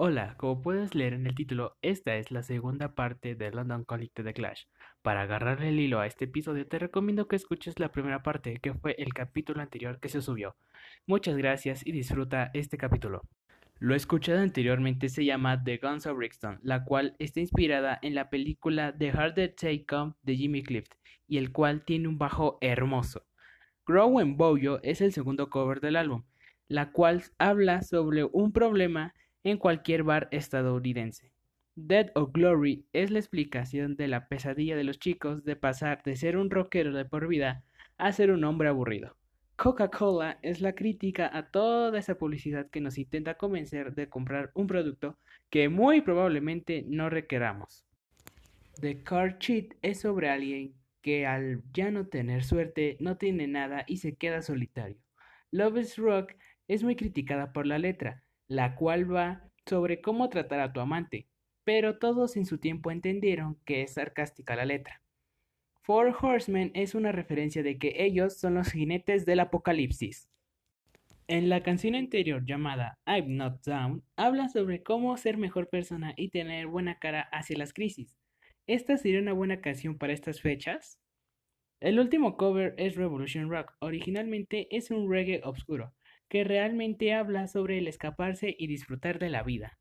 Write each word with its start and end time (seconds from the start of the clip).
Hola, 0.00 0.36
como 0.36 0.62
puedes 0.62 0.94
leer 0.94 1.12
en 1.12 1.26
el 1.26 1.34
título, 1.34 1.76
esta 1.82 2.14
es 2.14 2.30
la 2.30 2.44
segunda 2.44 2.94
parte 2.94 3.34
de 3.34 3.50
London 3.50 3.84
Calling 3.84 4.10
to 4.14 4.22
the 4.22 4.32
Clash. 4.32 4.66
Para 5.02 5.22
agarrarle 5.22 5.70
el 5.70 5.80
hilo 5.80 5.98
a 5.98 6.06
este 6.06 6.26
episodio 6.26 6.68
te 6.68 6.78
recomiendo 6.78 7.26
que 7.26 7.34
escuches 7.34 7.80
la 7.80 7.90
primera 7.90 8.22
parte, 8.22 8.60
que 8.62 8.74
fue 8.74 8.94
el 8.96 9.12
capítulo 9.12 9.60
anterior 9.60 9.98
que 9.98 10.08
se 10.08 10.22
subió. 10.22 10.54
Muchas 11.08 11.36
gracias 11.36 11.84
y 11.84 11.90
disfruta 11.90 12.52
este 12.54 12.78
capítulo. 12.78 13.22
Lo 13.80 13.96
escuchado 13.96 14.38
anteriormente 14.38 15.08
se 15.08 15.24
llama 15.24 15.64
The 15.64 15.78
Guns 15.78 16.06
of 16.06 16.16
Brixton, 16.16 16.60
la 16.62 16.84
cual 16.84 17.16
está 17.18 17.40
inspirada 17.40 17.98
en 18.00 18.14
la 18.14 18.30
película 18.30 18.96
The 18.96 19.10
Harder 19.10 19.52
Take 19.52 19.84
Come 19.84 20.12
de 20.22 20.36
Jimmy 20.36 20.62
Clift, 20.62 20.92
y 21.26 21.38
el 21.38 21.50
cual 21.50 21.84
tiene 21.84 22.06
un 22.06 22.18
bajo 22.18 22.58
hermoso. 22.60 23.26
Grow 23.84 24.20
and 24.20 24.36
Boyo 24.36 24.80
es 24.84 25.00
el 25.00 25.12
segundo 25.12 25.50
cover 25.50 25.80
del 25.80 25.96
álbum, 25.96 26.22
la 26.68 26.92
cual 26.92 27.24
habla 27.38 27.82
sobre 27.82 28.22
un 28.22 28.52
problema 28.52 29.12
en 29.44 29.58
cualquier 29.58 30.02
bar 30.02 30.28
estadounidense. 30.30 31.32
Dead 31.74 32.10
or 32.14 32.32
Glory 32.32 32.84
es 32.92 33.10
la 33.10 33.20
explicación 33.20 33.96
de 33.96 34.08
la 34.08 34.26
pesadilla 34.26 34.76
de 34.76 34.84
los 34.84 34.98
chicos 34.98 35.44
de 35.44 35.54
pasar 35.54 36.02
de 36.02 36.16
ser 36.16 36.36
un 36.36 36.50
rockero 36.50 36.92
de 36.92 37.04
por 37.04 37.28
vida 37.28 37.62
a 37.98 38.10
ser 38.12 38.30
un 38.30 38.42
hombre 38.44 38.68
aburrido. 38.68 39.16
Coca-Cola 39.54 40.38
es 40.42 40.60
la 40.60 40.74
crítica 40.74 41.30
a 41.32 41.50
toda 41.50 41.98
esa 41.98 42.16
publicidad 42.16 42.70
que 42.70 42.80
nos 42.80 42.96
intenta 42.98 43.34
convencer 43.34 43.94
de 43.94 44.08
comprar 44.08 44.50
un 44.54 44.66
producto 44.66 45.18
que 45.50 45.68
muy 45.68 46.00
probablemente 46.00 46.84
no 46.86 47.10
requeramos. 47.10 47.84
The 48.80 49.02
Car 49.02 49.38
Cheat 49.38 49.74
es 49.82 50.00
sobre 50.00 50.30
alguien 50.30 50.74
que 51.02 51.26
al 51.26 51.62
ya 51.72 51.90
no 51.90 52.06
tener 52.06 52.44
suerte 52.44 52.96
no 53.00 53.16
tiene 53.16 53.48
nada 53.48 53.84
y 53.86 53.96
se 53.96 54.14
queda 54.14 54.42
solitario. 54.42 54.98
Love 55.50 55.78
is 55.78 55.96
Rock 55.96 56.34
es 56.68 56.84
muy 56.84 56.94
criticada 56.94 57.52
por 57.52 57.66
la 57.66 57.78
letra, 57.78 58.22
la 58.48 58.74
cual 58.74 59.14
va 59.14 59.44
sobre 59.66 60.00
cómo 60.00 60.28
tratar 60.30 60.60
a 60.60 60.72
tu 60.72 60.80
amante, 60.80 61.28
pero 61.64 61.98
todos 61.98 62.36
en 62.36 62.46
su 62.46 62.58
tiempo 62.58 62.90
entendieron 62.90 63.58
que 63.64 63.82
es 63.82 63.94
sarcástica 63.94 64.56
la 64.56 64.64
letra. 64.64 65.02
Four 65.82 66.16
Horsemen 66.20 66.70
es 66.74 66.94
una 66.94 67.12
referencia 67.12 67.62
de 67.62 67.78
que 67.78 68.04
ellos 68.04 68.38
son 68.38 68.54
los 68.54 68.72
jinetes 68.72 69.26
del 69.26 69.40
apocalipsis. 69.40 70.28
En 71.28 71.50
la 71.50 71.62
canción 71.62 71.94
anterior 71.94 72.44
llamada 72.46 72.98
I'm 73.06 73.36
Not 73.36 73.62
Down, 73.64 74.02
habla 74.16 74.48
sobre 74.48 74.82
cómo 74.82 75.14
ser 75.18 75.36
mejor 75.36 75.68
persona 75.68 76.14
y 76.16 76.30
tener 76.30 76.66
buena 76.66 76.98
cara 76.98 77.28
hacia 77.32 77.58
las 77.58 77.74
crisis. 77.74 78.16
¿Esta 78.66 78.96
sería 78.96 79.20
una 79.20 79.34
buena 79.34 79.60
canción 79.60 79.98
para 79.98 80.14
estas 80.14 80.40
fechas? 80.40 80.98
El 81.80 82.00
último 82.00 82.38
cover 82.38 82.74
es 82.78 82.96
Revolution 82.96 83.50
Rock. 83.50 83.74
Originalmente 83.80 84.74
es 84.74 84.90
un 84.90 85.10
reggae 85.10 85.42
oscuro, 85.44 85.94
que 86.28 86.44
realmente 86.44 87.14
habla 87.14 87.48
sobre 87.48 87.78
el 87.78 87.88
escaparse 87.88 88.54
y 88.58 88.66
disfrutar 88.66 89.18
de 89.18 89.30
la 89.30 89.42
vida. 89.42 89.78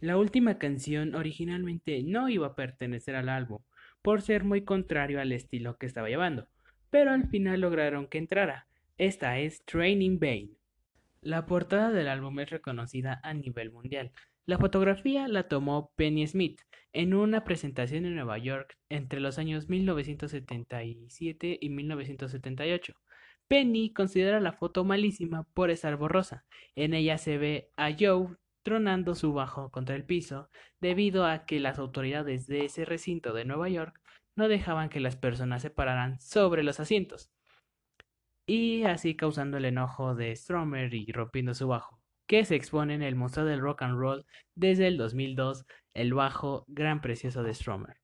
La 0.00 0.16
última 0.16 0.58
canción 0.58 1.14
originalmente 1.14 2.02
no 2.02 2.28
iba 2.28 2.48
a 2.48 2.54
pertenecer 2.54 3.16
al 3.16 3.28
álbum, 3.28 3.62
por 4.02 4.22
ser 4.22 4.44
muy 4.44 4.64
contrario 4.64 5.20
al 5.20 5.32
estilo 5.32 5.76
que 5.76 5.86
estaba 5.86 6.08
llevando, 6.08 6.48
pero 6.90 7.10
al 7.10 7.28
final 7.28 7.60
lograron 7.60 8.06
que 8.06 8.18
entrara. 8.18 8.66
Esta 8.96 9.38
es 9.38 9.64
Training 9.64 10.18
Bane. 10.18 10.50
La 11.20 11.44
portada 11.44 11.90
del 11.90 12.08
álbum 12.08 12.40
es 12.40 12.50
reconocida 12.50 13.20
a 13.22 13.34
nivel 13.34 13.70
mundial. 13.70 14.12
La 14.46 14.58
fotografía 14.58 15.28
la 15.28 15.48
tomó 15.48 15.92
Penny 15.96 16.26
Smith 16.26 16.60
en 16.92 17.14
una 17.14 17.44
presentación 17.44 18.06
en 18.06 18.14
Nueva 18.14 18.38
York 18.38 18.78
entre 18.88 19.20
los 19.20 19.38
años 19.38 19.68
1977 19.68 21.58
y 21.60 21.68
1978. 21.68 22.94
Penny 23.50 23.92
considera 23.92 24.38
la 24.38 24.52
foto 24.52 24.84
malísima 24.84 25.42
por 25.42 25.70
estar 25.70 25.96
borrosa. 25.96 26.44
En 26.76 26.94
ella 26.94 27.18
se 27.18 27.36
ve 27.36 27.72
a 27.76 27.90
Joe 27.98 28.36
tronando 28.62 29.16
su 29.16 29.32
bajo 29.32 29.72
contra 29.72 29.96
el 29.96 30.04
piso 30.04 30.50
debido 30.80 31.26
a 31.26 31.46
que 31.46 31.58
las 31.58 31.80
autoridades 31.80 32.46
de 32.46 32.66
ese 32.66 32.84
recinto 32.84 33.32
de 33.32 33.44
Nueva 33.44 33.68
York 33.68 34.00
no 34.36 34.46
dejaban 34.46 34.88
que 34.88 35.00
las 35.00 35.16
personas 35.16 35.62
se 35.62 35.70
pararan 35.70 36.20
sobre 36.20 36.62
los 36.62 36.78
asientos 36.78 37.32
y 38.46 38.84
así 38.84 39.16
causando 39.16 39.56
el 39.56 39.64
enojo 39.64 40.14
de 40.14 40.36
Stromer 40.36 40.94
y 40.94 41.10
rompiendo 41.10 41.52
su 41.52 41.66
bajo, 41.66 41.98
que 42.28 42.44
se 42.44 42.54
expone 42.54 42.94
en 42.94 43.02
el 43.02 43.16
Museo 43.16 43.44
del 43.44 43.60
Rock 43.60 43.82
and 43.82 43.98
Roll 43.98 44.26
desde 44.54 44.86
el 44.86 44.96
2002, 44.96 45.66
el 45.94 46.14
bajo 46.14 46.64
gran 46.68 47.00
precioso 47.00 47.42
de 47.42 47.52
Stromer. 47.52 47.96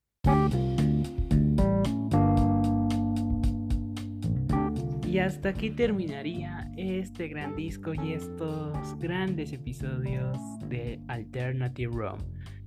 Y 5.06 5.19
hasta 5.21 5.50
aquí 5.50 5.71
terminaría 5.71 6.71
este 6.77 7.28
gran 7.28 7.55
disco 7.55 7.94
y 7.94 8.12
estos 8.12 8.99
grandes 8.99 9.53
episodios 9.53 10.37
de 10.69 11.00
Alternative 11.06 11.93
Room. 11.94 12.19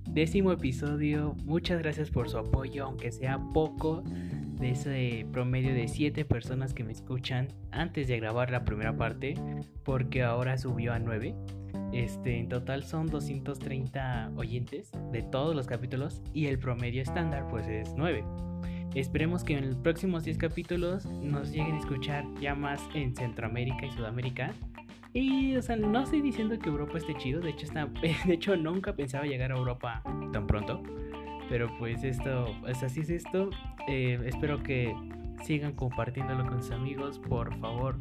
Décimo 0.08 0.50
episodio, 0.50 1.36
muchas 1.44 1.80
gracias 1.80 2.10
por 2.10 2.30
su 2.30 2.38
apoyo, 2.38 2.86
aunque 2.86 3.12
sea 3.12 3.38
poco, 3.52 4.02
de 4.58 4.70
ese 4.70 5.26
promedio 5.32 5.74
de 5.74 5.86
7 5.86 6.24
personas 6.24 6.74
que 6.74 6.82
me 6.82 6.92
escuchan 6.92 7.48
antes 7.70 8.08
de 8.08 8.18
grabar 8.18 8.50
la 8.50 8.64
primera 8.64 8.96
parte, 8.96 9.34
porque 9.84 10.22
ahora 10.22 10.56
subió 10.56 10.94
a 10.94 10.98
9. 10.98 11.34
Este, 11.92 12.38
en 12.38 12.48
total 12.48 12.84
son 12.84 13.06
230 13.06 14.32
oyentes 14.36 14.90
de 15.12 15.22
todos 15.22 15.54
los 15.54 15.66
capítulos 15.66 16.22
y 16.32 16.46
el 16.46 16.58
promedio 16.58 17.02
estándar 17.02 17.48
pues 17.48 17.66
es 17.66 17.92
9. 17.96 18.24
Esperemos 18.94 19.44
que 19.44 19.56
en 19.56 19.66
los 19.66 19.76
próximos 19.76 20.24
10 20.24 20.36
capítulos 20.38 21.06
nos 21.06 21.52
lleguen 21.52 21.76
a 21.76 21.78
escuchar 21.78 22.24
ya 22.40 22.56
más 22.56 22.80
en 22.94 23.14
Centroamérica 23.14 23.86
y 23.86 23.90
Sudamérica. 23.92 24.52
Y, 25.12 25.56
o 25.56 25.62
sea, 25.62 25.76
no 25.76 26.02
estoy 26.02 26.20
diciendo 26.20 26.58
que 26.58 26.68
Europa 26.68 26.98
esté 26.98 27.14
chido, 27.16 27.40
de 27.40 27.50
hecho, 27.50 27.66
está, 27.66 27.86
de 28.26 28.32
hecho 28.32 28.56
nunca 28.56 28.94
pensaba 28.94 29.26
llegar 29.26 29.52
a 29.52 29.56
Europa 29.56 30.02
tan 30.32 30.46
pronto. 30.46 30.82
Pero 31.48 31.68
pues 31.78 32.02
esto, 32.02 32.46
pues 32.60 32.82
así 32.82 33.00
es 33.00 33.10
esto. 33.10 33.50
Eh, 33.88 34.20
espero 34.24 34.62
que 34.62 34.94
sigan 35.44 35.72
compartiéndolo 35.72 36.46
con 36.46 36.62
sus 36.62 36.72
amigos, 36.72 37.18
por 37.18 37.56
favor. 37.58 37.98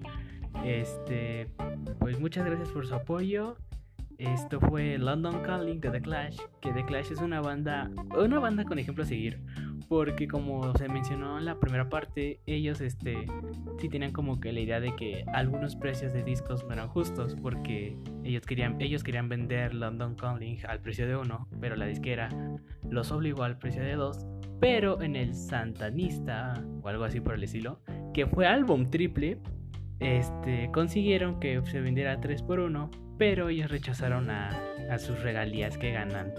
Este, 0.63 1.50
pues 2.00 2.19
muchas 2.19 2.45
gracias 2.45 2.69
por 2.69 2.88
su 2.88 2.95
apoyo. 2.95 3.57
Esto 4.19 4.59
fue 4.59 4.97
London 4.97 5.41
Calling 5.44 5.80
de 5.80 5.91
The 5.91 6.02
Clash, 6.02 6.38
que 6.59 6.74
The 6.74 6.85
Clash 6.85 7.12
es 7.13 7.22
una 7.22 7.40
banda, 7.40 7.90
una 8.18 8.40
banda 8.40 8.66
con 8.66 8.78
ejemplo 8.78 9.03
a 9.03 9.07
seguir 9.07 9.40
porque 9.90 10.28
como 10.28 10.72
se 10.78 10.88
mencionó 10.88 11.40
en 11.40 11.46
la 11.46 11.59
primera 11.59 11.90
parte, 11.90 12.40
ellos 12.46 12.80
este 12.80 13.25
sí 13.80 13.90
tenían 13.90 14.12
como 14.12 14.40
que 14.40 14.53
la 14.53 14.59
idea 14.59 14.80
de 14.80 14.96
que 14.96 15.25
algunos 15.34 15.75
precios 15.75 16.13
de 16.13 16.24
discos 16.24 16.63
no 16.63 16.74
eran 16.74 16.88
justos 16.90 17.35
porque 17.41 17.97
ellos 18.24 18.46
querían 18.46 18.80
ellos 18.80 19.03
querían 19.03 19.30
vender 19.30 19.74
London 19.74 20.16
Calling 20.16 20.59
al 20.68 20.80
precio 20.80 21.07
de 21.07 21.16
uno, 21.16 21.47
pero 21.59 21.75
la 21.75 21.88
disquera 21.88 22.30
los 22.90 23.12
obligó 23.12 23.44
al 23.44 23.57
precio 23.57 23.81
de 23.81 23.96
dos, 23.96 24.28
pero 24.59 25.01
en 25.01 25.16
el 25.16 25.34
Santanista 25.34 26.63
o 26.84 26.88
algo 26.88 27.03
así 27.03 27.19
por 27.19 27.34
el 27.34 27.44
estilo, 27.44 27.81
que 28.13 28.28
fue 28.28 28.46
álbum 28.46 28.86
triple, 28.86 29.40
este 29.99 30.69
consiguieron 30.71 31.39
que 31.39 31.61
se 31.65 31.81
vendiera 31.81 32.19
3 32.19 32.41
por 32.43 32.59
1, 32.59 32.89
pero 33.17 33.49
ellos 33.49 33.69
rechazaron 33.69 34.29
a, 34.29 34.49
a 34.89 34.99
sus 34.99 35.21
regalías 35.21 35.77
que 35.77 35.91
ganan. 35.91 36.33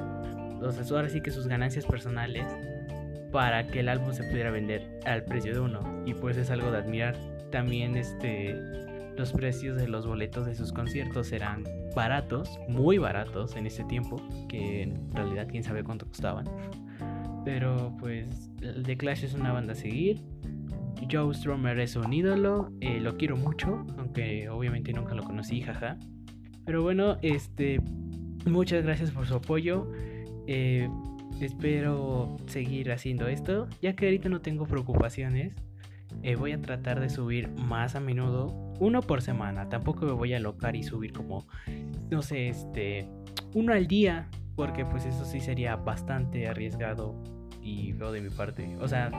Entonces 0.53 0.91
ahora 0.93 1.09
sí 1.09 1.21
que 1.21 1.31
sus 1.31 1.47
ganancias 1.47 1.87
personales 1.87 2.47
para 3.33 3.67
que 3.67 3.81
el 3.81 3.89
álbum 3.89 4.13
se 4.13 4.25
pudiera 4.25 4.51
vender 4.51 5.01
al 5.05 5.25
precio 5.25 5.55
de 5.55 5.61
uno. 5.61 6.03
Y 6.07 6.15
pues 6.15 6.37
es 6.37 6.51
algo 6.51 6.71
de 6.71 6.79
admirar. 6.79 7.17
También 7.51 7.97
este 7.97 8.57
los 9.17 9.33
precios 9.33 9.77
de 9.77 9.87
los 9.87 10.07
boletos 10.07 10.47
de 10.47 10.55
sus 10.55 10.73
conciertos 10.73 11.31
eran 11.33 11.65
baratos, 11.95 12.59
muy 12.69 12.97
baratos 12.97 13.55
en 13.55 13.67
ese 13.67 13.85
tiempo, 13.85 14.17
que 14.49 14.83
en 14.83 15.11
realidad 15.13 15.47
quién 15.51 15.63
sabe 15.63 15.85
cuánto 15.85 16.07
costaban. 16.07 16.47
Pero 17.45 17.95
pues 17.99 18.51
The 18.85 18.97
Clash 18.97 19.25
es 19.25 19.35
una 19.35 19.53
banda 19.53 19.73
a 19.75 19.77
seguir. 19.77 20.23
Joe 21.11 21.35
Stromer 21.35 21.79
es 21.81 21.97
un 21.97 22.13
ídolo, 22.13 22.71
eh, 22.81 23.01
lo 23.01 23.17
quiero 23.17 23.37
mucho, 23.37 23.85
aunque 23.99 24.49
obviamente 24.49 24.93
nunca 24.93 25.15
lo 25.15 25.25
conocí, 25.25 25.61
jaja. 25.61 25.99
Pero 26.65 26.83
bueno, 26.83 27.19
este, 27.23 27.81
muchas 28.47 28.85
gracias 28.85 29.11
por 29.11 29.27
su 29.27 29.35
apoyo. 29.35 29.91
Eh, 30.47 30.89
espero 31.41 32.37
seguir 32.47 32.93
haciendo 32.93 33.27
esto, 33.29 33.69
ya 33.83 33.95
que 33.95 34.07
ahorita 34.07 34.29
no 34.29 34.41
tengo 34.41 34.67
preocupaciones. 34.67 35.55
Eh, 36.23 36.37
voy 36.37 36.53
a 36.53 36.61
tratar 36.61 37.01
de 37.01 37.09
subir 37.09 37.49
más 37.49 37.97
a 37.97 38.01
menudo, 38.01 38.47
uno 38.79 39.01
por 39.01 39.23
semana. 39.23 39.69
Tampoco 39.69 40.07
me 40.07 40.13
voy 40.13 40.35
a 40.35 40.37
alocar 40.37 40.77
y 40.77 40.83
subir 40.83 41.13
como, 41.13 41.47
no 42.11 42.23
sé, 42.23 42.49
este, 42.49 43.09
uno 43.55 43.73
al 43.73 43.87
día, 43.87 44.29
porque 44.55 44.85
pues 44.85 45.07
eso 45.07 45.25
sí 45.25 45.41
sería 45.41 45.77
bastante 45.77 46.47
arriesgado 46.47 47.21
y 47.63 47.93
feo 47.95 48.13
de 48.13 48.21
mi 48.21 48.31
parte. 48.31 48.77
O 48.81 48.89
sea, 48.89 49.11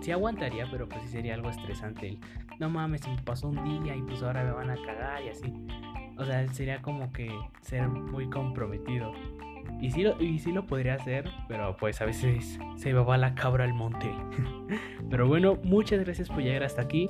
sí 0.00 0.12
aguantaría, 0.12 0.66
pero 0.70 0.88
pues 0.88 1.02
sí 1.02 1.08
sería 1.08 1.34
algo 1.34 1.50
estresante. 1.50 2.18
no 2.58 2.68
mames, 2.68 3.06
me 3.08 3.20
pasó 3.22 3.48
un 3.48 3.82
día 3.82 3.94
y 3.96 4.02
pues 4.02 4.22
ahora 4.22 4.44
me 4.44 4.52
van 4.52 4.70
a 4.70 4.76
cagar 4.76 5.22
y 5.22 5.28
así. 5.28 5.52
O 6.18 6.24
sea, 6.24 6.46
sería 6.52 6.82
como 6.82 7.12
que 7.12 7.30
ser 7.62 7.88
muy 7.88 8.28
comprometido. 8.28 9.12
Y 9.80 9.90
sí, 9.90 10.02
lo, 10.02 10.20
y 10.20 10.38
sí 10.38 10.52
lo 10.52 10.66
podría 10.66 10.94
hacer, 10.94 11.30
pero 11.48 11.76
pues 11.78 12.00
a 12.02 12.04
veces 12.04 12.58
se 12.76 12.92
me 12.92 13.00
va 13.00 13.16
la 13.16 13.34
cabra 13.34 13.64
al 13.64 13.72
monte. 13.72 14.10
pero 15.10 15.26
bueno, 15.26 15.58
muchas 15.62 16.00
gracias 16.00 16.28
por 16.28 16.42
llegar 16.42 16.62
hasta 16.62 16.82
aquí. 16.82 17.08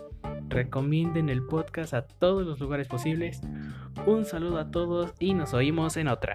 Recomienden 0.49 1.29
el 1.29 1.45
podcast 1.45 1.95
a 1.95 2.07
todos 2.07 2.47
los 2.47 2.61
lugares 2.61 2.87
posibles. 2.87 3.41
Un 4.07 4.25
saludo 4.25 4.59
a 4.59 4.71
todos 4.71 5.15
y 5.19 5.35
nos 5.35 5.55
oímos 5.55 5.97
en 5.97 6.09
otra. 6.09 6.35